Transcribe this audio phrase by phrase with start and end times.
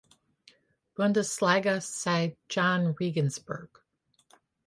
[0.95, 3.69] Bundesliga side Jahn Regensburg.